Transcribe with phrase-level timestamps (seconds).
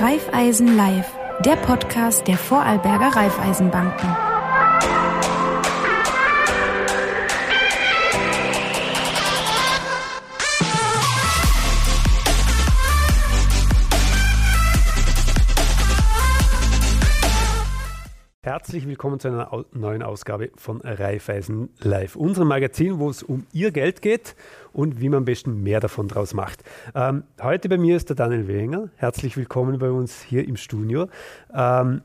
[0.00, 1.12] Raiffeisen Live,
[1.44, 4.29] der Podcast der Vorarlberger Raiffeisenbanken.
[18.60, 23.70] Herzlich willkommen zu einer neuen Ausgabe von Raiffeisen Live, unserem Magazin, wo es um Ihr
[23.70, 24.36] Geld geht
[24.74, 26.62] und wie man am besten mehr davon draus macht.
[26.94, 28.90] Ähm, heute bei mir ist der Daniel Wenger.
[28.96, 31.08] Herzlich willkommen bei uns hier im Studio.
[31.54, 32.02] Ähm,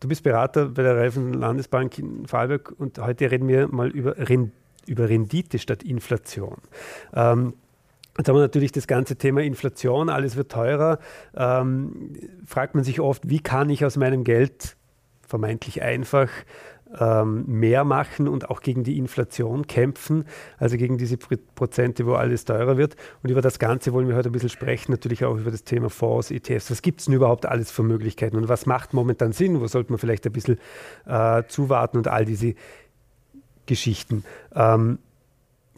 [0.00, 4.16] du bist Berater bei der Raiffeisen Landesbank in Vorarlberg und heute reden wir mal über,
[4.16, 4.52] Rend
[4.86, 6.56] über Rendite statt Inflation.
[7.12, 7.52] Ähm,
[8.16, 10.98] Jetzt haben wir natürlich das ganze Thema Inflation, alles wird teurer.
[11.34, 14.76] Ähm, fragt man sich oft, wie kann ich aus meinem Geld
[15.30, 16.28] vermeintlich einfach
[16.98, 20.24] ähm, mehr machen und auch gegen die Inflation kämpfen,
[20.58, 22.96] also gegen diese Prozente, wo alles teurer wird.
[23.22, 25.88] Und über das Ganze wollen wir heute ein bisschen sprechen, natürlich auch über das Thema
[25.88, 26.70] Fonds, ETFs.
[26.70, 29.60] Was gibt es denn überhaupt alles für Möglichkeiten und was macht momentan Sinn?
[29.60, 30.58] Wo sollte man vielleicht ein bisschen
[31.06, 32.54] äh, zuwarten und all diese
[33.70, 34.24] Geschichten.
[34.52, 34.98] Ähm,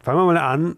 [0.01, 0.77] fangen wir mal an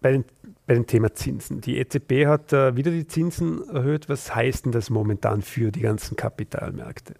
[0.00, 0.24] bei den,
[0.68, 1.60] bei dem Thema Zinsen.
[1.60, 4.08] Die EZB hat äh, wieder die Zinsen erhöht.
[4.08, 7.14] Was heißt denn das momentan für die ganzen Kapitalmärkte?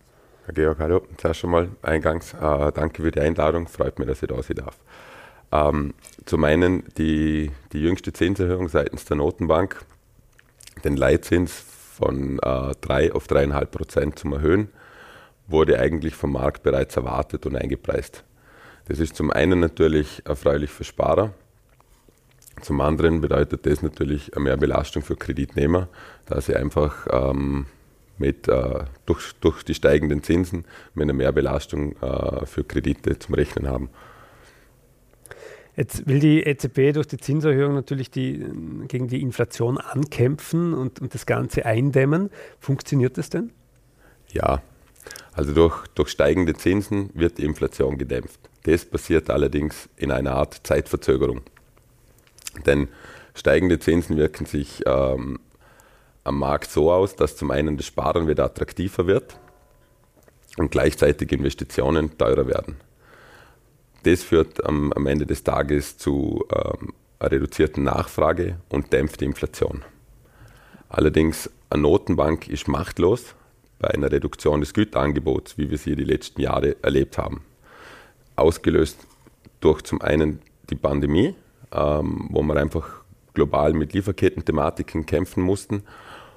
[0.55, 1.03] Georg, hallo.
[1.17, 3.69] Zuerst schon mal eingangs äh, danke für die Einladung.
[3.69, 4.77] Freut mich, dass ich da sein darf.
[5.51, 5.95] Ähm,
[6.25, 9.85] zum einen die, die jüngste Zinserhöhung seitens der Notenbank,
[10.85, 14.69] den Leitzins von äh, 3 auf 3,5 Prozent zum Erhöhen,
[15.49, 18.25] wurde eigentlich vom Markt bereits erwartet und eingepreist.
[18.89, 21.33] Das ist zum einen natürlich erfreulich für Sparer,
[22.61, 25.89] zum anderen bedeutet das natürlich eine Mehrbelastung für Kreditnehmer,
[26.27, 27.67] da sie einfach ähm,
[28.23, 33.69] mit, äh, durch, durch die steigenden Zinsen mit einer Mehrbelastung äh, für Kredite zum Rechnen
[33.69, 33.91] haben.
[35.77, 38.47] Jetzt will die EZB durch die Zinserhöhung natürlich die,
[38.89, 42.31] gegen die Inflation ankämpfen und, und das Ganze eindämmen.
[42.61, 43.51] Funktioniert das denn?
[44.31, 44.63] Ja,
[45.33, 48.39] also durch, durch steigende Zinsen wird die Inflation gedämpft.
[48.65, 51.41] Das passiert allerdings in einer Art Zeitverzögerung.
[52.67, 52.89] Denn
[53.35, 55.41] steigende Zinsen wirken sich ähm,
[56.25, 59.39] am Markt so aus, dass zum einen das Sparen wieder attraktiver wird
[60.57, 62.77] und gleichzeitig Investitionen teurer werden.
[64.05, 69.27] Das führt am, am Ende des Tages zu ähm, einer reduzierten Nachfrage und dämpft die
[69.27, 69.85] Inflation.
[70.89, 73.35] Allerdings, eine Notenbank ist machtlos
[73.79, 77.43] bei einer Reduktion des Güterangebots, wie wir sie die letzten Jahre erlebt haben.
[78.37, 79.07] Ausgelöst
[79.61, 81.35] durch zum einen die Pandemie,
[81.73, 83.03] ähm, wo man einfach
[83.35, 85.85] global mit Lieferketten-Thematiken kämpfen mussten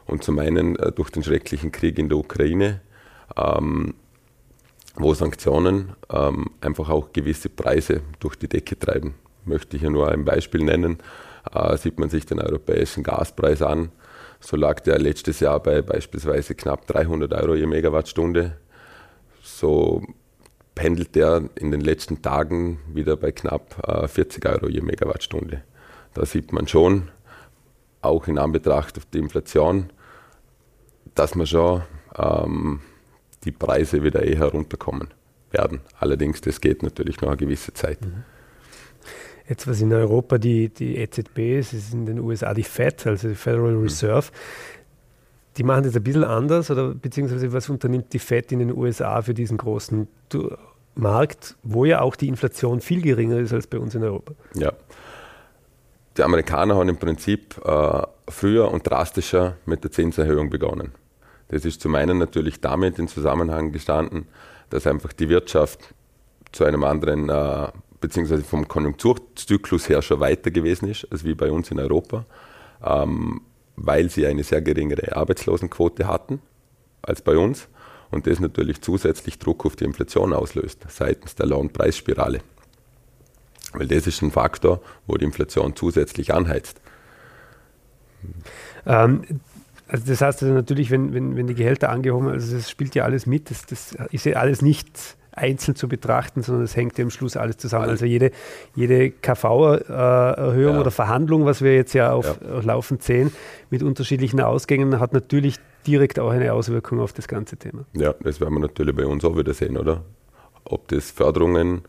[0.06, 2.82] und zum einen äh, durch den schrecklichen Krieg in der Ukraine,
[3.38, 3.96] ähm,
[4.96, 9.16] wo Sanktionen ähm, einfach auch gewisse Preise durch die Decke treiben.
[9.44, 10.98] Möchte ich ja nur ein Beispiel nennen.
[11.54, 13.92] Äh, sieht man sich den europäischen Gaspreis an,
[14.40, 18.58] so lag der letztes Jahr bei beispielsweise knapp 300 Euro je Megawattstunde.
[19.42, 20.04] So
[20.76, 25.64] pendelt der in den letzten Tagen wieder bei knapp äh, 40 Euro je Megawattstunde.
[26.14, 27.10] Da sieht man schon,
[28.06, 29.92] auch in Anbetracht auf die Inflation,
[31.14, 31.82] dass wir schon
[32.18, 32.82] ähm,
[33.44, 35.10] die Preise wieder eher herunterkommen
[35.52, 35.82] werden.
[36.00, 38.02] Allerdings, das geht natürlich noch eine gewisse Zeit.
[38.02, 38.24] Mhm.
[39.48, 43.28] Jetzt, was in Europa die, die EZB ist, ist in den USA die Fed, also
[43.28, 43.84] die Federal mhm.
[43.84, 44.32] Reserve.
[45.58, 49.22] Die machen das ein bisschen anders oder beziehungsweise was unternimmt die Fed in den USA
[49.22, 50.08] für diesen großen
[50.96, 54.34] Markt, wo ja auch die Inflation viel geringer ist als bei uns in Europa?
[54.56, 54.74] Ja.
[56.18, 60.94] Die Amerikaner haben im Prinzip äh, früher und drastischer mit der Zinserhöhung begonnen.
[61.50, 64.28] Das ist zum einen natürlich damit in Zusammenhang gestanden,
[64.70, 65.94] dass einfach die Wirtschaft
[66.54, 67.68] zu einem anderen, äh,
[68.00, 72.26] beziehungsweise vom Konjunkturzyklus her schon weiter gewesen ist, als wie bei uns in Europa,
[72.84, 73.42] ähm,
[73.76, 76.42] weil sie eine sehr geringere Arbeitslosenquote hatten
[77.02, 77.68] als bei uns
[78.10, 82.40] und das natürlich zusätzlich Druck auf die Inflation auslöst, seitens der Lohnpreisspirale.
[83.74, 86.80] Weil das ist ein Faktor, wo die Inflation zusätzlich anheizt.
[88.86, 89.22] Ähm,
[89.88, 92.96] also das heißt also natürlich, wenn, wenn, wenn die Gehälter angehoben werden, also das spielt
[92.96, 96.98] ja alles mit, das, das ist ja alles nicht einzeln zu betrachten, sondern es hängt
[96.98, 97.90] ja am Schluss alles zusammen.
[97.90, 98.32] Also jede,
[98.74, 100.80] jede KV-Erhöhung ja.
[100.80, 102.62] oder Verhandlung, was wir jetzt ja auf ja.
[102.62, 103.32] laufend sehen,
[103.70, 107.86] mit unterschiedlichen Ausgängen, hat natürlich direkt auch eine Auswirkung auf das ganze Thema.
[107.94, 110.04] Ja, das werden wir natürlich bei uns auch wieder sehen, oder?
[110.64, 111.82] Ob das Förderungen, äh,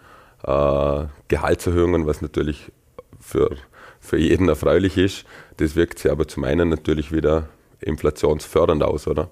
[0.46, 2.70] Gehaltserhöhungen, was natürlich
[3.20, 3.56] für,
[4.00, 5.24] für jeden erfreulich ist,
[5.56, 7.48] das wirkt sich aber zum einen natürlich wieder
[7.80, 9.28] inflationsfördernd aus, oder?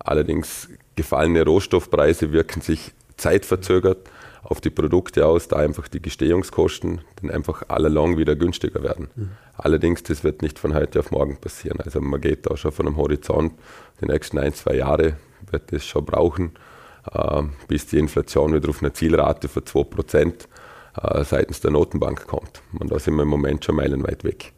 [0.00, 4.08] Allerdings gefallene Rohstoffpreise wirken sich zeitverzögert
[4.42, 9.08] auf die Produkte aus, da einfach die Gestehungskosten dann einfach allalong wieder günstiger werden.
[9.14, 9.30] Mhm.
[9.56, 11.80] Allerdings, das wird nicht von heute auf morgen passieren.
[11.80, 13.52] Also man geht da schon von einem Horizont,
[14.00, 15.16] die nächsten ein, zwei Jahre
[15.50, 16.77] wird das schon brauchen, äh,
[17.68, 20.46] bis die Inflation wieder auf eine Zielrate von 2%
[21.02, 22.62] äh, seitens der Notenbank kommt.
[22.78, 24.52] Und da sind wir im Moment schon meilenweit weg.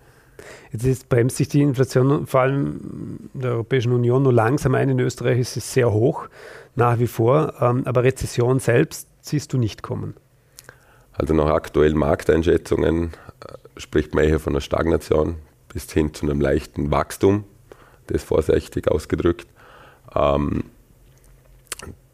[0.72, 4.88] Jetzt ist, bremst sich die Inflation vor allem in der Europäischen Union nur langsam ein.
[4.88, 6.28] In Österreich ist es sehr hoch,
[6.76, 7.54] nach wie vor.
[7.60, 10.14] Ähm, aber Rezession selbst siehst du nicht kommen.
[11.12, 13.10] Also nach aktuellen Markteinschätzungen
[13.46, 15.36] äh, spricht man eher von einer Stagnation
[15.72, 17.44] bis hin zu einem leichten Wachstum,
[18.06, 19.46] das vorsichtig ausgedrückt.
[20.14, 20.64] Ähm,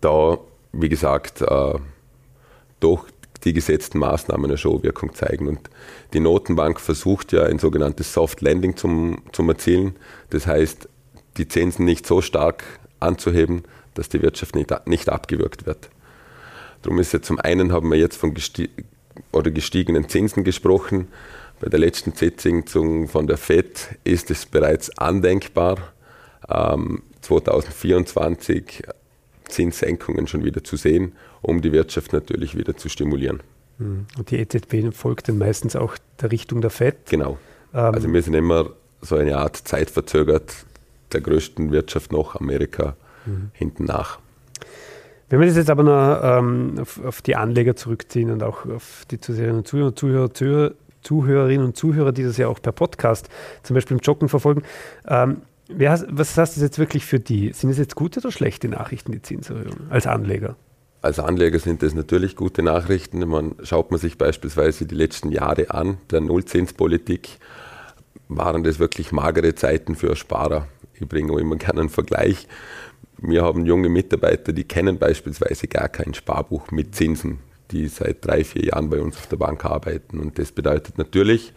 [0.01, 0.39] da,
[0.73, 1.75] wie gesagt, äh,
[2.81, 3.07] doch
[3.45, 5.49] die gesetzten Maßnahmen eine Showwirkung zeigen.
[5.49, 5.71] Und
[6.13, 9.97] die Notenbank versucht ja ein sogenanntes Soft Landing zum, zum Erzielen.
[10.31, 10.89] Das heißt,
[11.37, 12.65] die Zinsen nicht so stark
[13.01, 13.63] anzuheben,
[13.95, 15.91] dass die Wirtschaft nicht, nicht abgewürgt wird.
[16.83, 18.69] Darum ist ja zum einen haben wir jetzt von gesti
[19.33, 21.09] oder gestiegenen Zinsen gesprochen.
[21.61, 25.79] Bei der letzten Sitzung von der FED ist es bereits andenkbar,
[26.49, 28.83] ähm, 2024
[29.49, 31.13] Zinssenkungen schon wieder zu sehen,
[31.43, 33.43] um die Wirtschaft natürlich wieder zu stimulieren.
[33.79, 34.07] Hm.
[34.19, 36.97] Und die EZB folgt dann meistens auch der Richtung der FED.
[37.11, 37.39] Genau.
[37.73, 38.71] Ähm also wir sind immer
[39.01, 40.55] so eine Art zeitverzögert
[41.13, 43.51] der größten Wirtschaft noch, Amerika, mhm.
[43.53, 44.19] hinten nach.
[45.29, 49.05] Wenn wir das jetzt aber noch ähm, auf, auf, die Anleger zurückziehen und auch auf
[49.11, 50.73] die Zuhörerinnen und Zuhörer, Zuhörer, Zuhörer,
[51.03, 53.29] Zuhörerinnen und Zuhörer, die das ja auch per Podcast
[53.63, 54.63] zum Beispiel im Joggen verfolgen,
[55.07, 57.53] ähm, Hast, was heißt das jetzt wirklich für die?
[57.53, 60.57] Sind es jetzt gute oder schlechte Nachrichten, die Zinserhöhung als Anleger?
[61.03, 63.27] Als Anleger sind das natürlich gute Nachrichten.
[63.29, 67.39] Man, schaut man sich beispielsweise die letzten Jahre an, der Nullzinspolitik,
[68.29, 70.69] waren das wirklich magere Zeiten für Sparer.
[70.95, 72.49] Ich bringe auch immer gerne einen Vergleich.
[73.19, 77.39] Wir haben junge Mitarbeiter, die kennen beispielsweise gar kein Sparbuch mit Zinsen,
[77.71, 80.19] die seit drei, vier Jahren bei uns auf der Bank arbeiten.
[80.19, 81.53] Und das bedeutet natürlich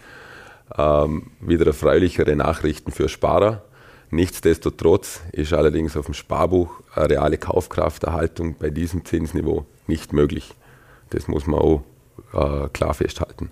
[0.78, 3.64] ähm, wieder erfreulichere Nachrichten für Sparer
[4.12, 10.56] Nichtsdestotrotz ist allerdings auf dem Sparbuch eine reale Kaufkrafterhaltung bei diesem Zinsniveau nicht möglich.
[11.12, 11.84] Das muss man auch
[12.34, 13.52] äh, klar festhalten.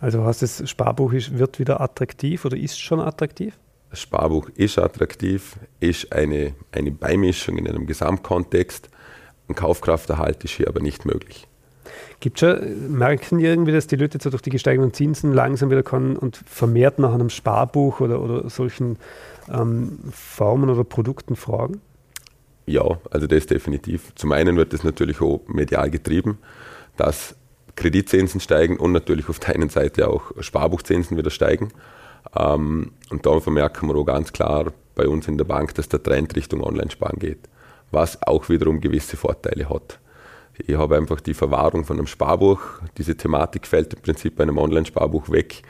[0.00, 3.58] Also heißt das Sparbuch ist, wird wieder attraktiv oder ist schon attraktiv?
[3.90, 8.88] Das Sparbuch ist attraktiv, ist eine, eine Beimischung in einem Gesamtkontext.
[9.48, 11.48] Ein Kaufkrafterhalt ist hier aber nicht möglich.
[12.20, 16.16] Gibt schon, merken irgendwie, dass die Leute jetzt durch die gesteigenden Zinsen langsam wieder kommen
[16.16, 18.98] und vermehrt nach einem Sparbuch oder, oder solchen
[19.52, 21.80] ähm, Formen oder Produkten fragen?
[22.66, 24.14] Ja, also das definitiv.
[24.14, 26.38] Zum einen wird das natürlich auch medial getrieben,
[26.96, 27.34] dass
[27.76, 31.70] Kreditzinsen steigen und natürlich auf der einen Seite auch Sparbuchzinsen wieder steigen.
[32.36, 36.02] Ähm, und da vermerken wir auch ganz klar bei uns in der Bank, dass der
[36.02, 37.48] Trend Richtung Online-Sparen geht,
[37.90, 39.98] was auch wiederum gewisse Vorteile hat.
[40.58, 42.60] Ich habe einfach die Verwahrung von einem Sparbuch.
[42.98, 45.62] Diese Thematik fällt im Prinzip bei einem Online-Sparbuch weg.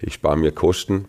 [0.00, 1.06] Ich spare mir Kosten,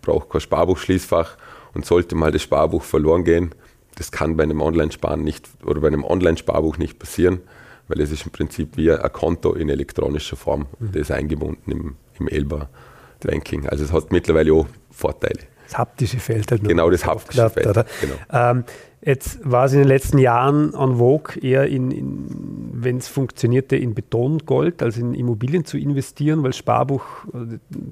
[0.00, 1.36] brauche kein Sparbuchschließfach
[1.78, 3.54] und sollte mal das Sparbuch verloren gehen,
[3.94, 7.40] das kann bei einem Online-Sparen nicht oder bei einem Online-Sparbuch nicht passieren,
[7.86, 10.66] weil es ist im Prinzip wie ein Konto in elektronischer Form.
[10.80, 10.92] Mhm.
[10.92, 13.68] Das ist eingebunden im, im Elba-Banking.
[13.68, 15.38] Also es hat mittlerweile auch Vorteile.
[15.68, 16.68] Das haptische Feld halt noch.
[16.68, 17.86] Genau, das haptische Feld.
[18.00, 18.14] Genau.
[18.32, 18.64] Ähm,
[19.02, 23.76] jetzt war es in den letzten Jahren en vogue, eher in, in wenn es funktionierte,
[23.76, 27.04] in Betongold, also in Immobilien zu investieren, weil Sparbuch,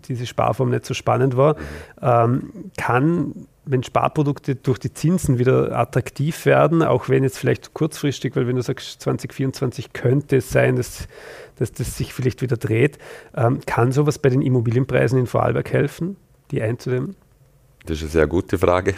[0.09, 1.57] diese Sparform nicht so spannend war.
[2.01, 8.37] Ähm, kann wenn Sparprodukte durch die Zinsen wieder attraktiv werden, auch wenn jetzt vielleicht kurzfristig,
[8.37, 11.09] weil wenn du sagst 2024 könnte es sein, dass,
[11.57, 12.99] dass das sich vielleicht wieder dreht,
[13.35, 16.17] ähm, kann sowas bei den Immobilienpreisen in Vorarlberg helfen,
[16.53, 17.17] die einzudämmen?
[17.85, 18.95] Das ist eine sehr gute Frage.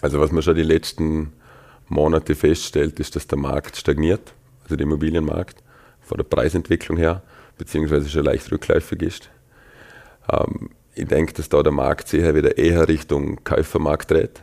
[0.00, 1.32] Also was man schon die letzten
[1.88, 4.32] Monate feststellt, ist, dass der Markt stagniert,
[4.64, 5.62] also der Immobilienmarkt,
[6.00, 7.22] von der Preisentwicklung her,
[7.58, 9.30] beziehungsweise schon leicht rückläufig ist.
[10.32, 14.42] Ähm, ich denke, dass da der Markt sich wieder eher Richtung Käufermarkt dreht.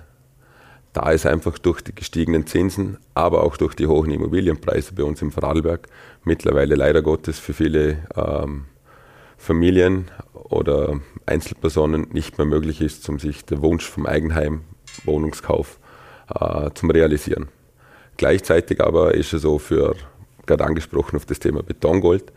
[0.94, 5.22] Da ist einfach durch die gestiegenen Zinsen, aber auch durch die hohen Immobilienpreise bei uns
[5.22, 5.88] im Vorarlberg
[6.24, 8.66] mittlerweile leider Gottes für viele ähm,
[9.38, 14.62] Familien oder Einzelpersonen nicht mehr möglich ist, um sich den Wunsch vom Eigenheim,
[15.06, 15.80] Wohnungskauf
[16.34, 17.50] äh, zum realisieren.
[18.18, 19.96] Gleichzeitig aber ist es so für,
[20.46, 22.32] gerade angesprochen auf das Thema Betongold,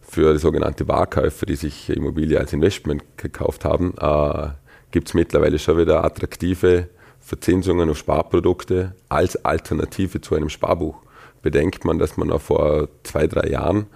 [0.00, 4.50] für sogenannte Wahrkäufer, die sich Immobilie als Investment gekauft haben, äh,
[4.92, 6.88] gibt es mittlerweile schon wieder attraktive
[7.20, 11.02] Verzinsungen auf Sparprodukte als Alternative zu einem Sparbuch.
[11.42, 13.86] Bedenkt man, dass man auch vor zwei, drei Jahren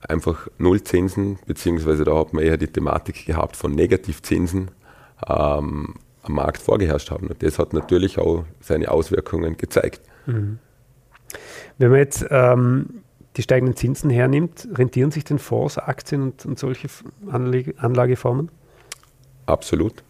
[0.00, 4.72] einfach Nullzinsen, beziehungsweise da hat man eher die Thematik gehabt von Negativzinsen
[5.28, 5.94] ähm,
[6.28, 7.28] am Markt vorgeherrscht haben.
[7.28, 10.00] Und das hat natürlich auch seine Auswirkungen gezeigt.
[10.26, 10.58] Mhm.
[11.78, 13.02] Wenn man jetzt ähm,
[13.36, 16.88] die steigenden Zinsen hernimmt, rentieren sich denn Fonds, Aktien und, und solche
[17.30, 18.50] Anlage, Anlageformen?
[19.46, 20.02] Absolut.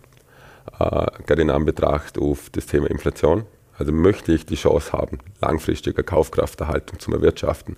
[0.79, 3.45] Äh, gerade in Anbetracht auf das Thema Inflation.
[3.77, 7.77] Also möchte ich die Chance haben, langfristige Kaufkrafterhaltung zu erwirtschaften,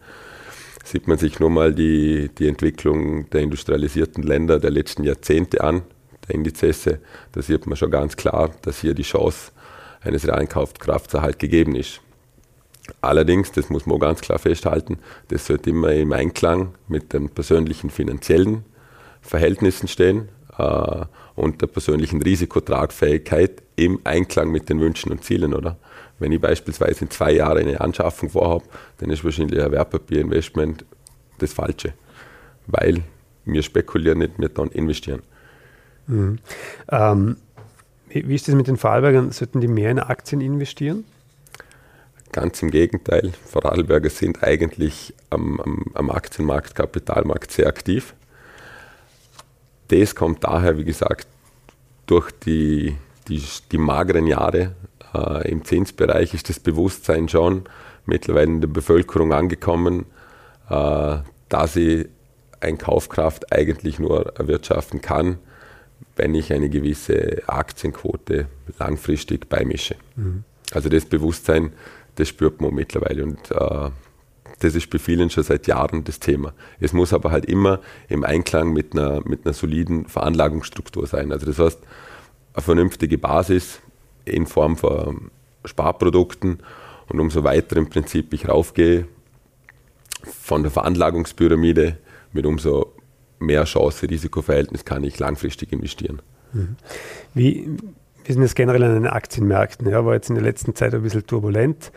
[0.83, 5.83] sieht man sich nur mal die, die Entwicklung der industrialisierten Länder der letzten Jahrzehnte an,
[6.33, 7.01] Indizesse,
[7.33, 9.53] da sieht man schon ganz klar, dass hier die Chance
[10.01, 12.01] eines realen Kaufkrafterhalts gegeben ist.
[13.01, 17.29] Allerdings, das muss man auch ganz klar festhalten, das sollte immer im Einklang mit den
[17.29, 18.65] persönlichen finanziellen
[19.21, 25.77] Verhältnissen stehen äh, und der persönlichen Risikotragfähigkeit im Einklang mit den Wünschen und Zielen, oder?
[26.19, 28.65] Wenn ich beispielsweise in zwei Jahren eine Anschaffung vorhabe,
[28.99, 30.85] dann ist wahrscheinlich ein Wertpapierinvestment
[31.39, 31.95] das Falsche,
[32.67, 33.03] weil
[33.47, 35.23] wir spekulieren nicht, wir dann investieren.
[36.11, 36.38] Mhm.
[36.90, 37.37] Ähm,
[38.09, 39.31] wie ist das mit den Vorarlbergern?
[39.31, 41.05] Sollten die mehr in Aktien investieren?
[42.33, 43.33] Ganz im Gegenteil.
[43.47, 48.14] Vorarlberger sind eigentlich am, am, am Aktienmarkt, Kapitalmarkt sehr aktiv.
[49.88, 51.26] Das kommt daher, wie gesagt,
[52.07, 52.97] durch die,
[53.29, 54.75] die, die mageren Jahre
[55.14, 57.64] äh, im Zinsbereich ist das Bewusstsein schon
[58.07, 60.07] mittlerweile in der Bevölkerung angekommen,
[60.69, 62.09] äh, dass ich
[62.61, 65.38] ein Kaufkraft eigentlich nur erwirtschaften kann,
[66.21, 68.47] wenn ich eine gewisse Aktienquote
[68.79, 69.97] langfristig beimische.
[70.17, 70.45] Mhm.
[70.71, 71.73] Also das Bewusstsein,
[72.17, 73.91] das spürt man mittlerweile und äh,
[74.59, 76.53] das ist bei vielen schon seit Jahren das Thema.
[76.79, 81.33] Es muss aber halt immer im Einklang mit einer, mit einer soliden Veranlagungsstruktur sein.
[81.33, 81.79] Also das heißt,
[82.53, 83.81] eine vernünftige Basis
[84.27, 85.31] in Form von
[85.65, 86.59] Sparprodukten
[87.09, 89.07] und umso weiter im Prinzip ich raufgehe
[90.23, 91.97] von der Veranlagungspyramide
[92.35, 92.93] mit umso
[93.41, 96.23] mehr Chance-Risikoverhältnis kann ich langfristig investieren.
[96.53, 96.77] Mhm.
[97.35, 97.69] Wie,
[98.25, 99.89] wie sind das generell an den Aktienmärkten?
[99.89, 101.91] Ja, war jetzt in der letzten Zeit ein bisschen turbulent.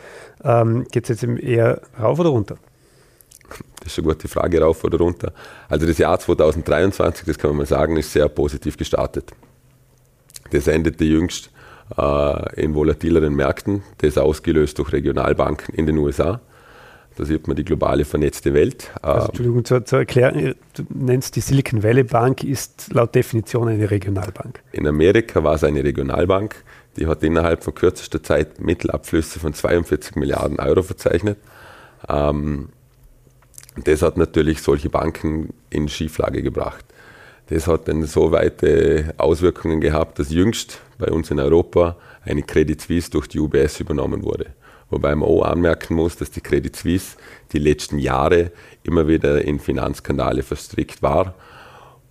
[0.44, 2.58] Ähm, Geht es jetzt eher rauf oder runter?
[3.82, 5.34] Das ist eine gute Frage, rauf oder runter.
[5.70, 9.32] Also das Jahr 2023, das kann man mal sagen, ist sehr positiv gestartet.
[10.52, 11.52] Das endete jüngst
[11.98, 16.42] äh, in volatileren Märkten, das ausgelöst durch Regionalbanken in den USA.
[17.16, 18.92] Da sieht man die globale vernetzte Welt.
[19.02, 23.90] Also, Entschuldigung, zur, zur Erklärung, du nennst die Silicon Valley Bank, ist laut Definition eine
[23.92, 24.62] Regionalbank.
[24.72, 26.56] In Amerika war es eine Regionalbank,
[26.98, 31.38] die hat innerhalb von kürzester Zeit Mittelabflüsse von 42 Milliarden Euro verzeichnet.
[32.10, 32.70] Ähm,
[33.84, 36.86] das hat natürlich solche Banken in Schieflage gebracht.
[37.48, 42.80] Das hat dann so weite Auswirkungen gehabt, dass jüngst bei uns in Europa eine Credit
[42.80, 44.48] Suisse durch die UBS übernommen wurde.
[44.94, 47.18] Wobei man auch anmerken muss, dass die Credit Suisse
[47.52, 48.52] die letzten Jahre
[48.84, 51.34] immer wieder in Finanzskandale verstrickt war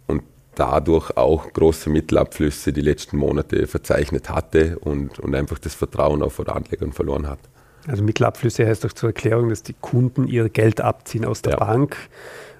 [0.09, 0.25] und
[0.57, 6.33] dadurch auch große Mittelabflüsse die letzten Monate verzeichnet hatte und, und einfach das Vertrauen auch
[6.33, 7.39] von Anlegern verloren hat.
[7.87, 11.59] Also Mittelabflüsse heißt doch zur Erklärung, dass die Kunden ihr Geld abziehen aus der ja.
[11.59, 11.97] Bank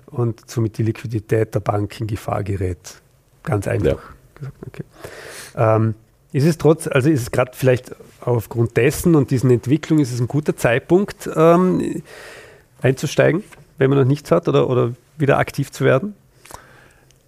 [0.07, 3.01] und somit die Liquidität der Bank in Gefahr gerät.
[3.43, 3.99] Ganz einfach.
[4.41, 4.53] Ja.
[4.69, 4.85] Okay.
[5.57, 5.95] Ähm,
[6.33, 7.93] ist es trotz, also ist es gerade vielleicht
[8.25, 12.03] aufgrund dessen und diesen Entwicklungen, ist es ein guter Zeitpunkt ähm,
[12.81, 13.43] einzusteigen,
[13.79, 16.15] wenn man noch nichts hat oder, oder wieder aktiv zu werden?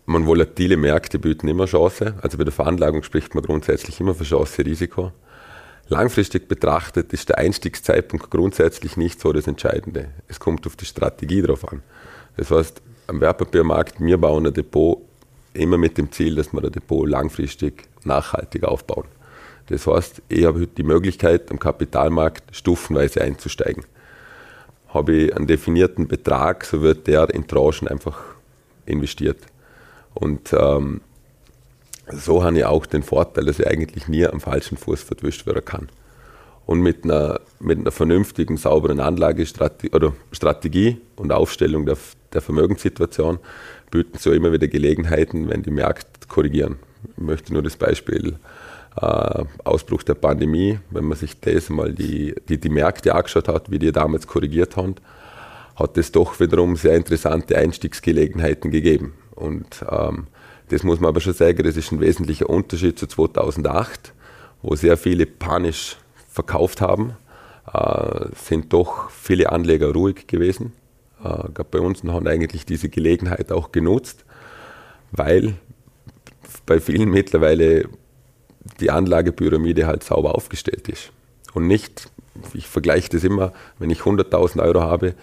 [0.07, 2.15] Man volatile Märkte bieten immer Chance.
[2.21, 5.13] Also bei der Veranlagung spricht man grundsätzlich immer von Chance, Risiko.
[5.89, 10.09] Langfristig betrachtet ist der Einstiegszeitpunkt grundsätzlich nicht so das Entscheidende.
[10.29, 11.83] Es kommt auf die Strategie drauf an.
[12.37, 14.99] Das heißt, am Wertpapiermarkt, wir bauen ein Depot
[15.53, 19.05] immer mit dem Ziel, dass wir das Depot langfristig nachhaltig aufbauen.
[19.69, 23.85] Das heißt, ich habe die Möglichkeit, am Kapitalmarkt stufenweise einzusteigen.
[24.89, 28.21] Habe ich einen definierten Betrag, so wird der in Tranchen einfach
[28.87, 29.39] investiert.
[30.15, 31.01] Und ähm,
[32.13, 35.65] so habe ich auch den Vorteil, dass ich eigentlich nie am falschen Fuß verwischt werden
[35.65, 35.89] kann.
[36.67, 41.97] Und mit einer, mit einer vernünftigen, sauberen Anlagestrategie oder Strategie und Aufstellung der,
[42.33, 43.39] der Vermögenssituation
[43.91, 46.77] bieten so immer wieder Gelegenheiten, wenn die Märkte korrigieren.
[47.17, 48.37] Ich möchte nur das Beispiel
[49.01, 53.71] äh, Ausbruch der Pandemie, wenn man sich das mal die, die, die Märkte angeschaut hat,
[53.71, 54.95] wie die damals korrigiert haben,
[55.77, 59.15] hat es doch wiederum sehr interessante Einstiegsgelegenheiten gegeben.
[59.35, 60.29] Und ähm,
[60.69, 64.13] das muss man aber schon sagen, das ist ein wesentlicher Unterschied zu 2008,
[64.63, 65.97] wo sehr viele panisch
[66.31, 67.15] verkauft haben,
[67.73, 70.73] äh, sind doch viele Anleger ruhig gewesen.
[71.25, 74.25] Äh, bei uns haben eigentlich diese Gelegenheit auch genutzt,
[75.11, 75.55] weil
[76.67, 77.89] bei vielen mittlerweile
[78.81, 81.11] die Anlagepyramide halt sauber aufgestellt ist.
[81.53, 82.09] Und nicht,
[82.55, 85.15] ich vergleiche das immer, wenn ich 100.000 Euro habe,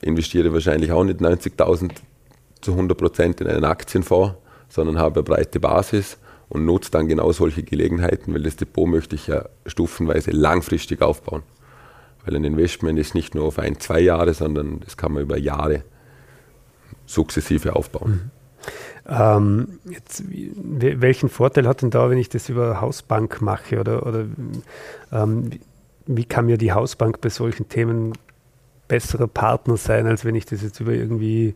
[0.00, 1.92] investiere ich wahrscheinlich auch nicht 90.000
[2.60, 4.34] zu 100 Prozent in einen Aktienfonds,
[4.68, 9.14] sondern habe eine breite Basis und nutze dann genau solche Gelegenheiten, weil das Depot möchte
[9.16, 11.42] ich ja stufenweise langfristig aufbauen.
[12.24, 15.36] weil ein Investment ist nicht nur auf ein, zwei Jahre, sondern das kann man über
[15.38, 15.82] Jahre
[17.06, 18.10] sukzessive aufbauen.
[18.10, 18.41] Mhm.
[19.08, 23.80] Ähm, jetzt, welchen Vorteil hat denn da, wenn ich das über Hausbank mache?
[23.80, 24.26] Oder, oder
[25.12, 25.50] ähm,
[26.06, 28.12] wie kann mir die Hausbank bei solchen Themen
[28.88, 31.54] besserer Partner sein, als wenn ich das jetzt über irgendwie,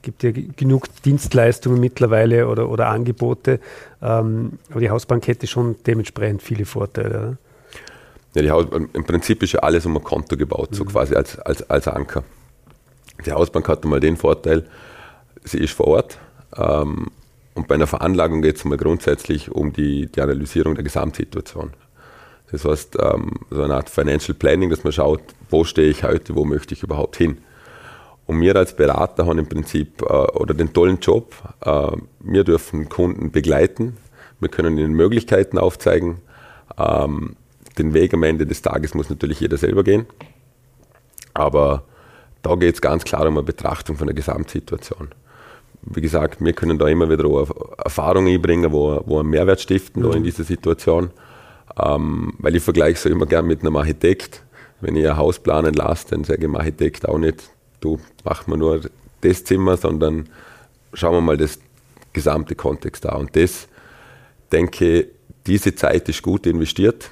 [0.00, 3.60] gibt ja genug Dienstleistungen mittlerweile oder, oder Angebote,
[4.00, 7.10] ähm, aber die Hausbank hätte schon dementsprechend viele Vorteile.
[7.10, 7.38] Oder?
[8.34, 10.88] Ja, die Haus, Im Prinzip ist ja alles um ein Konto gebaut, so mhm.
[10.88, 12.24] quasi als, als, als Anker.
[13.26, 14.64] Die Hausbank hat einmal den Vorteil,
[15.44, 16.18] sie ist vor Ort
[16.56, 17.08] ähm,
[17.54, 21.72] und bei einer Veranlagung geht es mal grundsätzlich um die, die Analysierung der Gesamtsituation.
[22.50, 26.34] Das heißt, ähm, so eine Art Financial Planning, dass man schaut, wo stehe ich heute,
[26.34, 27.38] wo möchte ich überhaupt hin.
[28.26, 32.88] Und wir als Berater haben im Prinzip äh, oder den tollen Job, äh, wir dürfen
[32.88, 33.96] Kunden begleiten,
[34.40, 36.18] wir können ihnen Möglichkeiten aufzeigen.
[36.78, 37.36] Ähm,
[37.76, 40.06] den Weg am Ende des Tages muss natürlich jeder selber gehen.
[41.34, 41.84] Aber
[42.42, 45.08] da geht es ganz klar um eine Betrachtung von der Gesamtsituation.
[45.82, 47.46] Wie gesagt, wir können da immer wieder
[47.82, 50.12] Erfahrungen einbringen, wo, wo einen Mehrwert stiften mhm.
[50.12, 51.10] in dieser Situation.
[51.80, 54.42] Ähm, weil ich vergleiche so immer gern mit einem Architekt.
[54.80, 58.46] Wenn ich ein Haus planen lasse, dann sage ich dem Architekt auch nicht, du mach
[58.46, 58.80] mir nur
[59.20, 60.28] das Zimmer, sondern
[60.92, 61.58] schauen wir mal das
[62.12, 63.20] gesamte Kontext an.
[63.20, 63.68] Und das,
[64.52, 65.08] denke
[65.46, 67.10] diese Zeit ist gut investiert,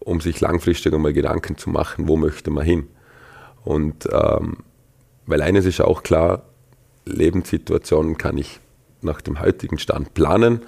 [0.00, 2.88] um sich langfristig einmal Gedanken zu machen, wo möchte man hin.
[3.64, 4.58] Und ähm,
[5.26, 6.44] weil eines ist auch klar,
[7.06, 8.60] Lebenssituationen kann ich
[9.00, 10.60] nach dem heutigen Stand planen,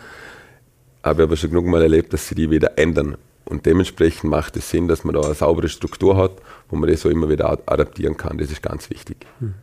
[1.03, 3.17] habe aber schon genug mal erlebt, dass sie die wieder ändern.
[3.45, 6.33] Und dementsprechend macht es Sinn, dass man da eine saubere Struktur hat,
[6.69, 8.37] wo man das so immer wieder adaptieren kann.
[8.39, 9.27] Das ist ganz wichtig.
[9.41, 9.55] Hm.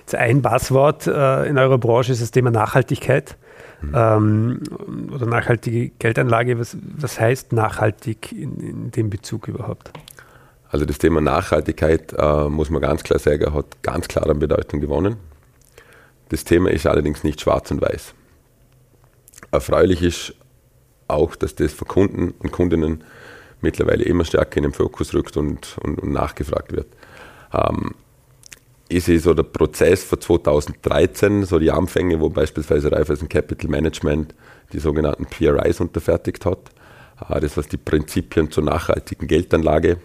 [0.00, 3.36] Jetzt ein Passwort äh, in eurer Branche ist das Thema Nachhaltigkeit
[3.80, 3.92] mhm.
[3.94, 4.60] ähm,
[5.12, 6.58] oder nachhaltige Geldanlage.
[6.58, 9.90] Was, was heißt nachhaltig in, in, dem Bezug überhaupt?
[10.68, 14.80] Also das Thema Nachhaltigkeit, äh, muss man ganz klar sagen, hat ganz klar an Bedeutung
[14.80, 15.16] gewonnen.
[16.28, 18.14] Das Thema ist allerdings nicht schwarz und weiß.
[19.50, 20.34] Erfreulich ist
[21.06, 23.04] auch, dass das von Kunden und Kundinnen
[23.60, 26.86] mittlerweile immer stärker in den Fokus rückt und, und, und nachgefragt wird.
[27.52, 27.94] Ähm,
[28.88, 34.34] ist so der Prozess von 2013, so die Anfänge, wo beispielsweise Raiffeisen Capital Management
[34.72, 36.70] die sogenannten PRIs unterfertigt hat.
[37.28, 39.98] Äh, das was die Prinzipien zur nachhaltigen Geldanlage.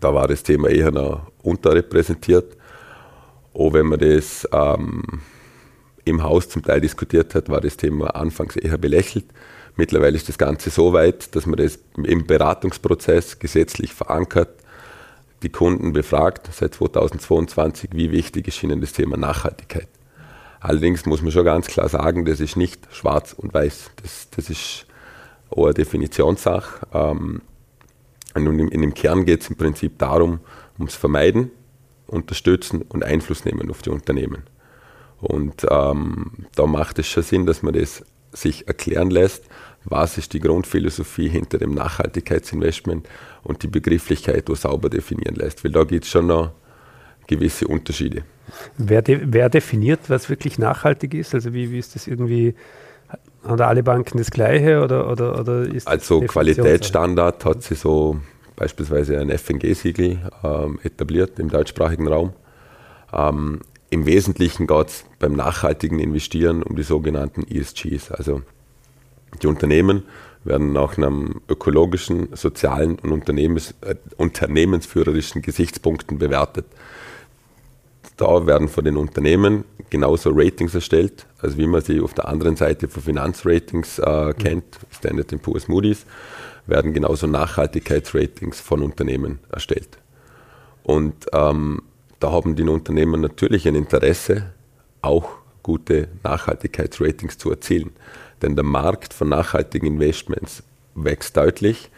[0.00, 2.56] Da war das Thema eher noch unterrepräsentiert.
[3.52, 5.02] Auch wenn man das ähm,
[6.04, 9.26] im Haus zum Teil diskutiert hat, war das Thema anfangs eher belächelt.
[9.76, 14.50] Mittlerweile ist das Ganze so weit, dass man das im Beratungsprozess gesetzlich verankert,
[15.42, 19.88] die Kunden befragt seit 2022, wie wichtig ist ihnen das Thema Nachhaltigkeit.
[20.60, 23.92] Allerdings muss man schon ganz klar sagen, das ist nicht schwarz und weiß.
[24.02, 24.86] Das, das ist
[25.54, 26.86] eine Definitionssache.
[26.92, 27.40] Ähm,
[28.34, 30.40] und in dem Kern geht es im Prinzip darum,
[30.78, 31.50] ums Vermeiden,
[32.10, 34.42] Unterstützen und Einfluss nehmen auf die Unternehmen.
[35.20, 39.44] Und ähm, da macht es schon Sinn, dass man das sich erklären lässt,
[39.84, 43.08] was ist die Grundphilosophie hinter dem Nachhaltigkeitsinvestment
[43.42, 45.64] und die Begrifflichkeit wo sauber definieren lässt.
[45.64, 46.52] Weil da gibt es schon noch
[47.26, 48.24] gewisse Unterschiede.
[48.76, 51.34] Wer, de, wer, definiert, was wirklich nachhaltig ist?
[51.34, 52.54] Also wie, wie ist das irgendwie,
[53.44, 58.20] haben da alle Banken das Gleiche oder, oder, oder ist Also Qualitätsstandard hat sie so
[58.60, 62.34] beispielsweise ein FNG-Siegel ähm, etabliert im deutschsprachigen Raum.
[63.10, 68.42] Ähm, Im Wesentlichen geht es beim nachhaltigen Investieren um die sogenannten ESGs, also
[69.42, 70.02] die Unternehmen
[70.44, 76.66] werden nach einem ökologischen, sozialen und Unternehmens, äh, unternehmensführerischen Gesichtspunkten bewertet.
[78.18, 82.56] Da werden von den Unternehmen genauso Ratings erstellt, als wie man sie auf der anderen
[82.56, 86.04] Seite von Finanzratings äh, kennt, Standard Poor's Moody's,
[86.70, 89.98] werden genauso Nachhaltigkeitsratings von Unternehmen erstellt.
[90.82, 91.82] Und ähm,
[92.18, 94.52] da haben die Unternehmen natürlich ein Interesse,
[95.02, 95.30] auch
[95.62, 97.90] gute Nachhaltigkeitsratings zu erzielen.
[98.42, 100.62] Denn der Markt von nachhaltigen Investments
[100.94, 101.90] wächst deutlich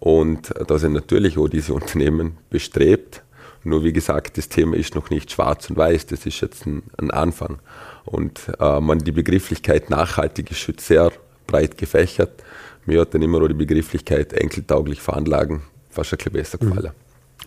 [0.00, 3.22] und da sind natürlich auch diese Unternehmen bestrebt.
[3.64, 6.82] Nur wie gesagt, das Thema ist noch nicht schwarz und weiß, das ist jetzt ein,
[6.96, 7.58] ein Anfang.
[8.04, 11.12] Und äh, man, die Begrifflichkeit nachhaltig ist sehr
[11.46, 12.42] breit gefächert.
[12.88, 16.70] Mir hat dann immer auch die Begrifflichkeit enkeltauglich veranlagen fast ein bisschen besser mhm.
[16.70, 16.92] gefallen.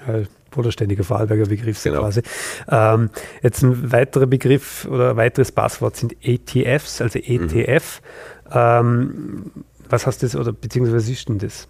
[0.08, 2.02] Mhm bodenständiger Vorarlberger Begriff genau.
[2.02, 2.22] quasi.
[2.70, 3.10] Ähm,
[3.42, 8.02] jetzt ein weiterer Begriff oder ein weiteres Passwort sind ETFs, also ETF.
[8.46, 8.52] Mhm.
[8.52, 9.52] Ähm,
[9.90, 11.68] was heißt das oder beziehungsweise was ist denn das?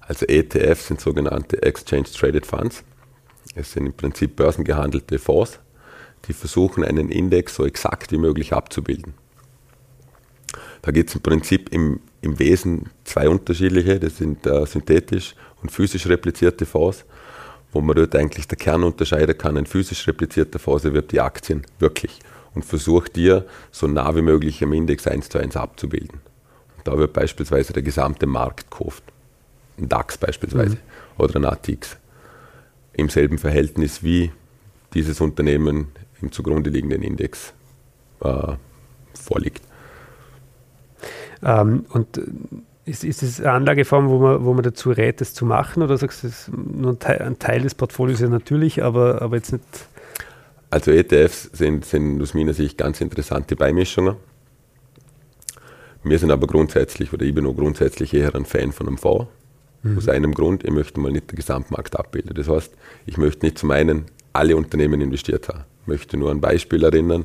[0.00, 2.84] Also ETFs sind sogenannte Exchange Traded Funds.
[3.54, 5.60] Es sind im Prinzip börsengehandelte Fonds,
[6.26, 9.14] die versuchen, einen Index so exakt wie möglich abzubilden.
[10.82, 15.70] Da gibt es im Prinzip im, im Wesen zwei unterschiedliche, das sind äh, synthetisch und
[15.70, 17.04] physisch replizierte Fonds
[17.74, 19.58] wo man dort eigentlich der Kern unterscheiden kann.
[19.58, 22.20] Ein physisch replizierter Fonds wird die Aktien wirklich
[22.54, 26.20] und versucht dir so nah wie möglich im Index 1 zu 1 abzubilden.
[26.76, 29.02] Und da wird beispielsweise der gesamte Markt gekauft.
[29.76, 30.78] Ein DAX beispielsweise mhm.
[31.18, 31.96] oder ein ATX.
[32.92, 34.30] Im selben Verhältnis wie
[34.94, 35.88] dieses Unternehmen
[36.22, 37.52] im zugrunde liegenden Index
[38.20, 38.52] äh,
[39.14, 39.62] vorliegt.
[41.44, 42.20] Ähm, und
[42.86, 45.82] ist, ist es eine Anlageform, wo man, wo man dazu rät, das zu machen?
[45.82, 49.22] Oder sagst du, es ist nur ein Teil, ein Teil, des Portfolios ja natürlich, aber,
[49.22, 49.64] aber jetzt nicht.
[50.70, 54.16] Also ETFs sind, sind aus meiner Sicht ganz interessante Beimischungen.
[56.02, 59.28] Wir sind aber grundsätzlich, oder ich bin auch grundsätzlich eher ein Fan von einem Fonds.
[59.82, 59.96] Mhm.
[59.96, 62.34] Aus einem Grund, ich möchte mal nicht den Gesamtmarkt abbilden.
[62.34, 62.74] Das heißt,
[63.06, 65.64] ich möchte nicht zum einen alle Unternehmen investiert haben.
[65.82, 67.24] Ich möchte nur ein Beispiel erinnern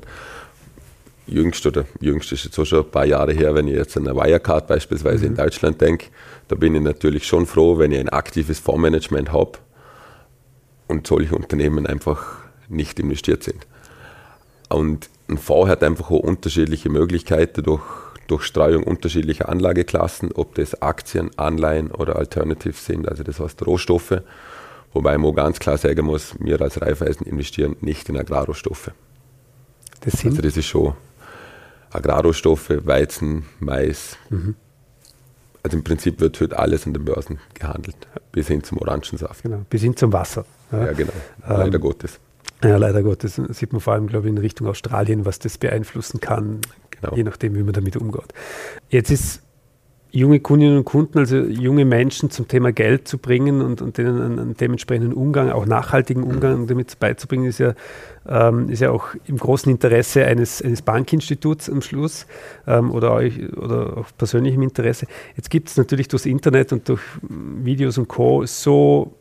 [1.32, 4.08] jüngst oder jüngst ist jetzt auch schon ein paar Jahre her, wenn ich jetzt an
[4.08, 5.32] eine Wirecard beispielsweise mhm.
[5.32, 6.08] in Deutschland denke,
[6.48, 9.54] da bin ich natürlich schon froh, wenn ich ein aktives Fondsmanagement habe
[10.88, 12.26] und solche Unternehmen einfach
[12.68, 13.68] nicht investiert sind.
[14.70, 17.84] Und ein Fonds hat einfach auch unterschiedliche Möglichkeiten durch,
[18.28, 24.22] durch Streuung unterschiedlicher Anlageklassen, ob das Aktien, Anleihen oder Alternatives sind, also das heißt Rohstoffe.
[24.92, 28.92] Wobei man ganz klar sagen muss, wir als Raiffeisen investieren nicht in Agrarrohstoffe.
[30.02, 30.32] Das sind?
[30.32, 30.96] Also das ist schon
[31.92, 34.18] Agrarrohstoffe, Weizen, Mais.
[34.30, 34.56] Mhm.
[35.64, 39.44] Also im Prinzip wird heute alles an den Börsen gehandelt, bis hin zum Orangensaft.
[39.44, 40.46] Genau, bis hin zum Wasser.
[40.72, 41.12] Ja, ja genau,
[41.48, 42.20] leider ähm, Gottes.
[42.64, 43.42] Ja, leider Gottes.
[43.46, 47.16] Das sieht man vor allem, glaube ich, in Richtung Australien, was das beeinflussen kann, genau.
[47.16, 48.34] je nachdem, wie man damit umgeht.
[48.90, 49.42] Jetzt ist
[50.12, 54.22] junge Kundinnen und Kunden, also junge Menschen zum Thema Geld zu bringen und, und denen
[54.22, 57.74] einen, einen, dementsprechenden Umgang, auch nachhaltigen Umgang damit beizubringen, ist ja,
[58.28, 62.26] ähm, ist ja auch im großen Interesse eines, eines Bankinstituts am Schluss
[62.66, 63.22] ähm, oder, auch,
[63.58, 65.06] oder auch persönlichem Interesse.
[65.36, 68.46] Jetzt gibt es natürlich durchs Internet und durch Videos und Co.
[68.46, 69.19] so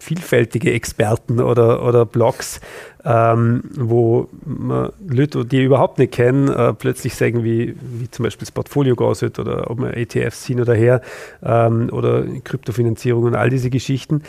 [0.00, 2.60] vielfältige Experten oder, oder Blogs,
[3.04, 8.46] ähm, wo man Leute, die überhaupt nicht kennen, äh, plötzlich sagen, wie, wie zum Beispiel
[8.46, 11.02] das Portfolio aussieht oder ob man ETFs hin oder her
[11.42, 14.22] ähm, oder Kryptofinanzierung und all diese Geschichten.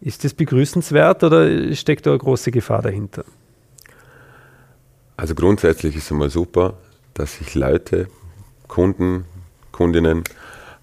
[0.00, 3.24] Ist das begrüßenswert oder steckt da eine große Gefahr dahinter?
[5.16, 6.74] Also grundsätzlich ist es mal super,
[7.14, 8.08] dass sich Leute,
[8.68, 9.24] Kunden,
[9.72, 10.24] Kundinnen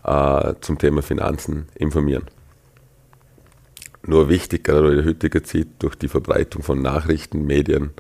[0.04, 2.24] äh, zum Thema Finanzen informieren.
[4.04, 7.92] Nur wichtig, gerade in der heutigen Zeit, durch die Verbreitung von Nachrichten, Medien,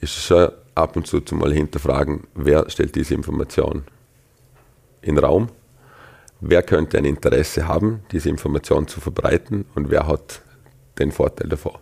[0.00, 3.84] ist es schon ab und zu mal hinterfragen, wer stellt diese Information
[5.02, 5.48] in den Raum,
[6.40, 10.42] wer könnte ein Interesse haben, diese Information zu verbreiten und wer hat
[10.98, 11.78] den Vorteil davon.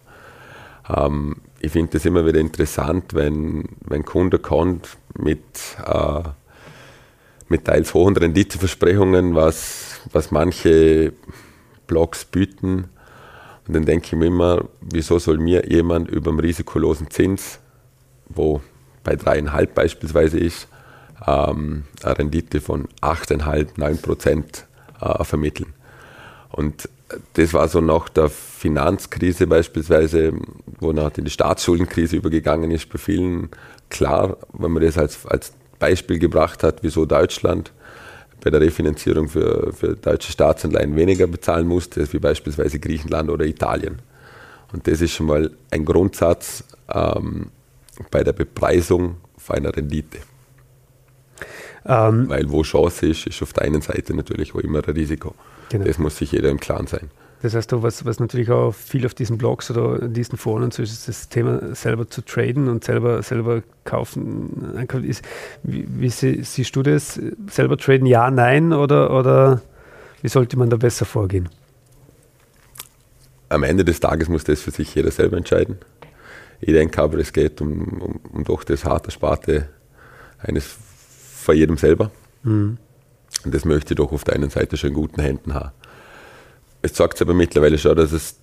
[0.89, 5.43] Ähm, ich finde es immer wieder interessant, wenn, wenn Kunde kommt mit,
[5.85, 6.23] äh,
[7.49, 11.13] mit teils hohen Renditeversprechungen, was, was manche
[11.87, 12.89] Blogs bieten,
[13.69, 17.61] und dann denke ich mir immer, wieso soll mir jemand über einen risikolosen Zins,
[18.29, 18.63] wo
[19.05, 20.69] bei dreieinhalb beispielsweise ist,
[21.27, 24.67] ähm, eine Rendite von 8,5, 9 Prozent
[25.01, 25.75] äh, vermitteln.
[26.51, 26.89] Und
[27.35, 30.33] das war so nach der Finanzkrise beispielsweise,
[30.81, 33.51] wo nach die Staatsschuldenkrise übergegangen ist, bei vielen
[33.91, 37.73] klar, wenn man das als, als Beispiel gebracht hat, wieso Deutschland
[38.41, 43.99] bei der Refinanzierung für, für deutsche Staatsanleihen weniger bezahlen musste, wie beispielsweise Griechenland oder Italien.
[44.73, 47.51] Und das ist schon mal ein Grundsatz ähm,
[48.11, 50.19] bei der Bepreisung von einer Rendite.
[51.87, 55.35] Ähm, Weil wo Chance ist, ist auf der einen Seite natürlich auch immer ein Risiko.
[55.71, 55.85] Genau.
[55.85, 57.11] Das muss sich jeder im Klaren sein.
[57.41, 60.75] Das heißt, was, was natürlich auch viel auf diesen Blogs oder in diesen Foren und
[60.75, 64.87] so ist, ist das Thema selber zu traden und selber, selber kaufen.
[65.05, 65.25] Ist,
[65.63, 67.21] wie, wie siehst du das?
[67.49, 69.63] Selber traden, ja, nein oder, oder
[70.21, 71.49] wie sollte man da besser vorgehen?
[73.51, 75.79] Am Ende des Tages muss das für sich jeder selber entscheiden.
[76.61, 79.69] Ich denke aber, es geht um, um, um doch das harte Sparte
[80.39, 80.77] eines
[81.49, 82.11] vor jedem selber.
[82.43, 82.79] Mhm.
[83.45, 85.71] Und das möchte ich doch auf der einen Seite schon in guten Händen haben.
[86.91, 88.37] Es sagt aber mittlerweile schon, dass es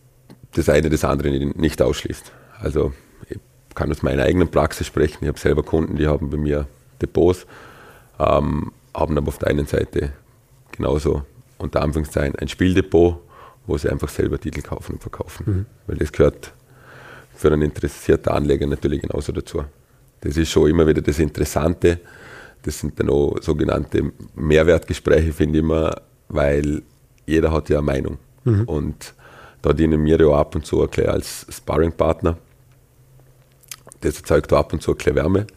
[0.54, 2.32] das eine das andere nicht ausschließt.
[2.60, 2.94] Also
[3.28, 3.40] ich
[3.74, 5.18] kann aus meiner eigenen Praxis sprechen.
[5.22, 6.68] Ich habe selber Kunden, die haben bei mir
[7.02, 7.46] Depots,
[8.20, 10.14] ähm, haben aber auf der einen Seite
[10.72, 11.24] genauso
[11.58, 13.18] unter Anführungszeichen ein Spieldepot,
[13.66, 15.44] wo sie einfach selber Titel kaufen und verkaufen.
[15.46, 15.66] Mhm.
[15.88, 16.54] Weil das gehört
[17.34, 19.64] für einen interessierten Anleger natürlich genauso dazu.
[20.22, 22.00] Das ist schon immer wieder das Interessante.
[22.62, 25.94] Das sind dann auch sogenannte Mehrwertgespräche, finde ich immer,
[26.30, 26.84] weil
[27.26, 28.18] jeder hat ja eine Meinung.
[28.46, 28.64] Mhm.
[28.64, 29.14] Und
[29.62, 32.38] da dienen wir ja ab und zu ein als Sparringpartner.
[34.02, 35.48] Das erzeugt ab und zu ein bisschen Wärme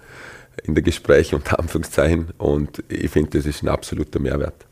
[0.64, 2.28] in der Gespräche unter Anführungszeichen.
[2.38, 4.66] Und ich finde, das ist ein absoluter Mehrwert.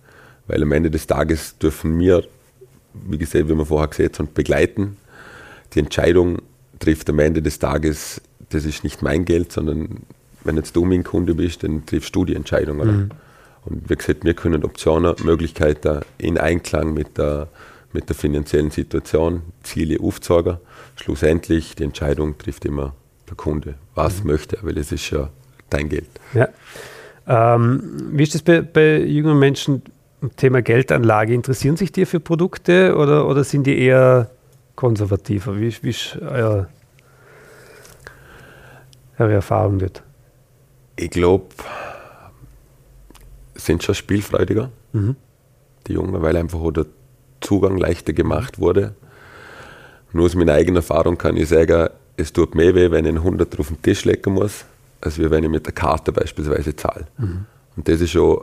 [0.46, 2.24] Weil am Ende des Tages dürfen wir,
[2.94, 4.96] wie gesagt, wie wir vorher gesehen haben, begleiten.
[5.74, 6.38] die Entscheidung
[6.78, 10.02] trifft am Ende des Tages, das ist nicht mein Geld, sondern
[10.44, 12.78] wenn jetzt du mein Kunde bist, dann triffst du die Entscheidung.
[12.78, 13.10] Mhm.
[13.64, 17.48] Und wie gesagt, wir können Optionen, Möglichkeiten in Einklang mit der,
[17.96, 20.58] mit der finanziellen Situation, Ziele aufzeigen.
[20.96, 22.94] Schlussendlich die Entscheidung trifft immer
[23.26, 23.74] der Kunde.
[23.94, 24.32] Was mhm.
[24.32, 25.30] möchte er, weil es ist ja
[25.70, 26.10] dein Geld.
[26.34, 26.48] Ja.
[27.26, 29.82] Ähm, wie ist das bei, bei jungen Menschen?
[30.36, 34.30] Thema Geldanlage, interessieren sich die für Produkte oder, oder sind die eher
[34.74, 35.58] konservativer?
[35.60, 36.68] Wie, wie ist euer,
[39.18, 40.02] eure Erfahrung dort?
[40.96, 41.46] Ich glaube,
[43.54, 45.16] sind schon spielfreudiger, mhm.
[45.86, 46.86] die Jungen, weil einfach auch der
[47.40, 48.94] Zugang leichter gemacht wurde.
[50.12, 53.18] Nur aus meiner eigenen Erfahrung kann ich sagen, es tut mehr weh, wenn ich einen
[53.18, 54.64] 100 auf den Tisch legen muss,
[55.00, 57.06] als wenn ich mit der Karte beispielsweise zahle.
[57.18, 57.46] Mhm.
[57.76, 58.42] Und das ist schon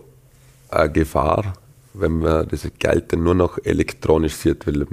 [0.70, 1.54] eine Gefahr,
[1.94, 4.86] wenn man das Geld dann nur noch elektronisch sieht, weil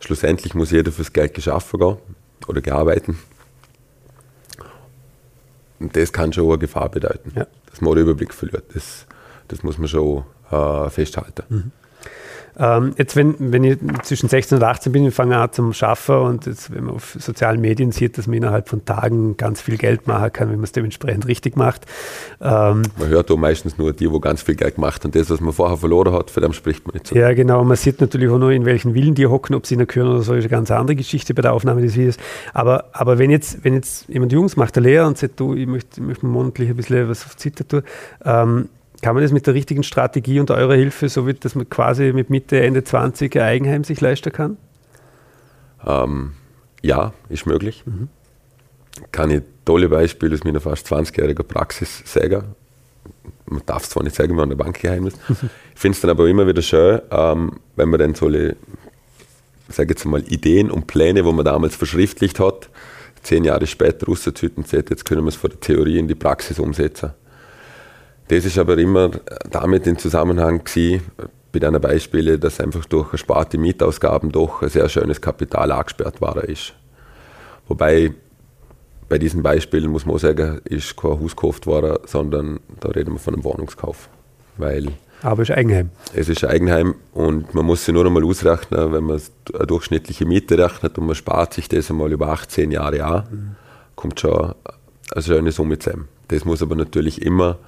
[0.00, 1.96] schlussendlich muss jeder fürs Geld geschaffen gehen
[2.46, 3.18] oder gearbeiten.
[5.80, 7.46] Und das kann schon eine Gefahr bedeuten, ja.
[7.70, 8.64] dass man den Überblick verliert.
[8.74, 9.06] Das,
[9.48, 11.42] das muss man schon äh, festhalten.
[11.48, 11.72] Mhm.
[12.58, 16.16] Ähm, jetzt, wenn, wenn ich zwischen 16 und 18 bin, ich fange an zum Schaffen
[16.16, 19.78] und jetzt, wenn man auf sozialen Medien sieht, dass man innerhalb von Tagen ganz viel
[19.78, 21.86] Geld machen kann, wenn man es dementsprechend richtig macht.
[22.40, 25.40] Ähm, man hört da meistens nur die, wo ganz viel Geld gemacht und das, was
[25.40, 27.14] man vorher verloren hat, für den spricht man nicht so.
[27.14, 27.62] Ja, genau.
[27.62, 30.08] Man sieht natürlich auch nur, in welchen Villen die hocken, ob sie in der Küren
[30.08, 32.16] oder so, ist eine ganz andere Geschichte bei der Aufnahme des Videos.
[32.54, 35.66] Aber, aber wenn, jetzt, wenn jetzt jemand Jungs macht, der Lehrer und sagt, du, ich
[35.68, 37.82] möchte, ich möchte monatlich ein bisschen was auf Zitter tun,
[38.24, 38.68] ähm,
[39.00, 42.12] kann man das mit der richtigen Strategie und eurer Hilfe, so wird, dass man quasi
[42.12, 44.56] mit Mitte, Ende 20 ein Eigenheim sich leisten kann?
[45.86, 46.32] Ähm,
[46.82, 47.84] ja, ist möglich.
[47.86, 48.08] Mhm.
[49.12, 52.42] Kann ich tolle Beispiele aus meiner fast 20-jährigen Praxis sagen.
[53.46, 55.14] Man darf es zwar nicht sagen, wenn man ein Bankgeheimnis.
[55.28, 58.56] ich finde es dann aber immer wieder schön, ähm, wenn man dann solche,
[59.68, 62.68] sage jetzt mal, Ideen und Pläne, wo man damals verschriftlicht hat,
[63.22, 67.12] zehn Jahre später sagt, jetzt können wir es von der Theorie in die Praxis umsetzen.
[68.28, 69.10] Das ist aber immer
[69.50, 71.02] damit in Zusammenhang gewesen,
[71.50, 76.44] bei deinen Beispielen, dass einfach durch ersparte Mietausgaben doch ein sehr schönes Kapital angesperrt war
[76.44, 76.74] ist.
[77.66, 78.12] Wobei
[79.08, 83.14] bei diesen Beispielen muss man auch sagen, ist kein Haus gekauft worden, sondern da reden
[83.14, 84.10] wir von einem Wohnungskauf.
[84.58, 84.88] Weil
[85.22, 85.90] aber es ist Eigenheim.
[86.14, 89.20] Es ist Eigenheim und man muss sich nur einmal ausrechnen, wenn man
[89.54, 93.56] eine durchschnittliche Miete rechnet und man spart sich das einmal über 18 Jahre an, mhm.
[93.96, 94.54] kommt schon
[95.12, 96.08] eine schöne Summe zusammen.
[96.28, 97.58] Das muss aber natürlich immer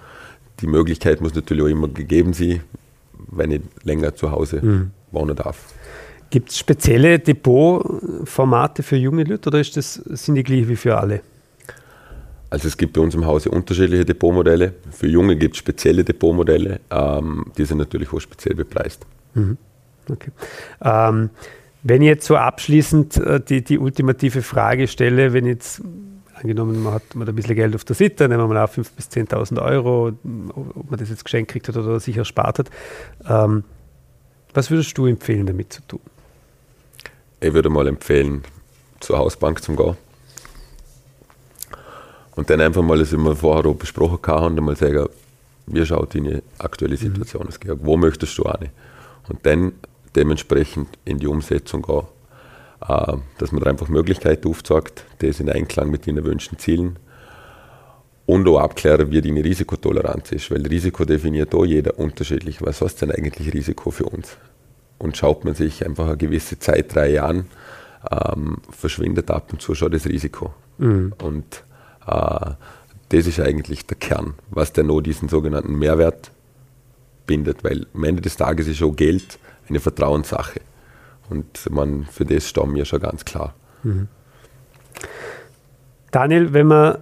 [0.61, 2.61] die Möglichkeit muss natürlich auch immer gegeben sein,
[3.31, 4.91] wenn ich länger zu Hause mhm.
[5.11, 5.75] wohnen darf.
[6.31, 10.97] Gibt es spezielle Depotformate für junge Leute oder ist das, sind die gleich wie für
[10.97, 11.23] alle?
[12.51, 14.75] Also es gibt bei uns im Hause unterschiedliche Depotmodelle.
[14.91, 19.07] Für Junge gibt es spezielle Depotmodelle, ähm, die sind natürlich auch speziell bepreist.
[19.35, 19.57] Mhm.
[20.09, 20.31] Okay.
[20.83, 21.31] Ähm,
[21.83, 25.81] wenn ich jetzt so abschließend äh, die, die ultimative Frage stelle, wenn jetzt
[26.41, 28.91] angenommen, man hat man ein bisschen Geld auf der Sitte, nehmen wir mal auf 5.000
[28.97, 32.71] bis 10.000 Euro, ob man das jetzt geschenkt kriegt hat oder sich erspart hat.
[33.29, 33.65] Ähm,
[34.53, 36.01] was würdest du empfehlen, damit zu tun?
[37.41, 38.43] Ich würde mal empfehlen,
[39.01, 39.97] zur Hausbank zu gehen.
[42.37, 45.07] Und dann einfach mal, das wir vorher auch besprochen haben, und mal sagen,
[45.67, 46.99] wie schaut deine aktuelle mhm.
[46.99, 47.59] Situation aus?
[47.63, 47.79] Mhm.
[47.83, 48.71] Wo möchtest du eine?
[49.29, 49.73] Und dann
[50.17, 52.05] dementsprechend in die Umsetzung gehen
[52.81, 56.99] dass man da einfach Möglichkeiten aufzeigt, das in Einklang mit den erwünschten Zielen
[58.27, 62.63] und auch abklären, wie deine Risikotoleranz ist, weil Risiko definiert auch jeder unterschiedlich.
[62.63, 64.37] Was heißt denn eigentlich Risiko für uns?
[64.99, 67.47] Und schaut man sich einfach eine gewisse Zeitreihe an,
[68.11, 70.55] ähm, verschwindet ab und zu schon das Risiko.
[70.79, 71.13] Mhm.
[71.23, 71.65] Und
[72.07, 72.51] äh,
[73.09, 76.31] das ist eigentlich der Kern, was dann noch diesen sogenannten Mehrwert
[77.27, 79.39] bindet, weil am Ende des Tages ist auch Geld
[79.69, 80.61] eine Vertrauenssache.
[81.31, 83.55] Und man, für das stehen wir schon ganz klar.
[83.83, 84.09] Mhm.
[86.11, 86.99] Daniel, wenn man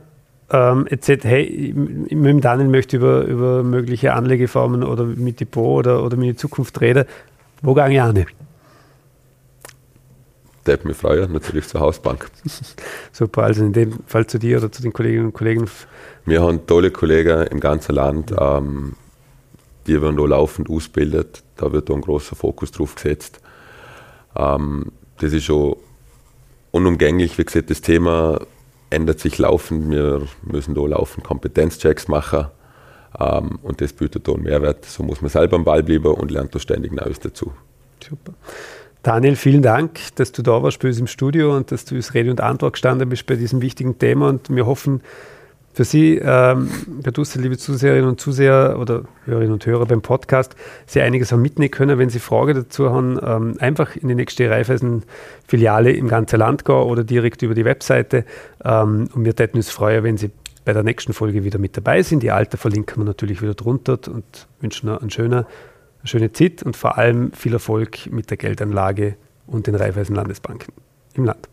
[0.50, 5.78] ähm, jetzt sagt, hey, mit dem Daniel möchte über, über mögliche Anlegeformen oder mit Depot
[5.78, 7.04] oder, oder mit der Zukunft reden,
[7.62, 8.26] wo gehe ich an?
[10.66, 12.30] Der mich freuen, natürlich zur Hausbank.
[13.12, 15.66] Super, also in dem Fall zu dir oder zu den Kolleginnen und Kollegen.
[16.26, 18.94] Wir haben tolle Kollegen im ganzen Land, ähm,
[19.86, 21.42] die werden da laufend ausgebildet.
[21.56, 23.40] Da wird da ein großer Fokus drauf gesetzt.
[24.38, 25.76] Ähm, das ist schon
[26.70, 27.36] unumgänglich.
[27.38, 28.40] Wie gesagt, das Thema
[28.90, 29.90] ändert sich laufend.
[29.90, 32.46] Wir müssen da laufend Kompetenzchecks machen.
[33.18, 34.84] Ähm, und das bietet da einen Mehrwert.
[34.84, 37.52] So muss man selber am Ball bleiben und lernt da ständig Neues dazu.
[38.02, 38.32] Super.
[39.02, 42.14] Daniel, vielen Dank, dass du da warst bei uns im Studio und dass du als
[42.14, 44.28] Rede und Antwort gestanden bist bei diesem wichtigen Thema.
[44.28, 45.02] Und wir hoffen,
[45.78, 46.68] für Sie, ähm,
[47.04, 51.40] Herr Dussel, liebe Zuseherinnen und Zuseher oder Hörerinnen und Hörer beim Podcast, Sie einiges haben
[51.40, 52.00] mitnehmen können.
[52.00, 56.74] Wenn Sie Fragen dazu haben, ähm, einfach in die nächste Raiffeisen-Filiale im ganzen Land gehen
[56.74, 58.24] oder direkt über die Webseite.
[58.64, 60.32] Ähm, und wir täten uns freuen, wenn Sie
[60.64, 62.24] bei der nächsten Folge wieder mit dabei sind.
[62.24, 65.46] Die alte verlinken wir natürlich wieder drunter und wünschen einen schönen, eine
[66.06, 69.14] schöne Zeit und vor allem viel Erfolg mit der Geldanlage
[69.46, 70.74] und den Raiffeisen Landesbanken
[71.14, 71.48] im Land.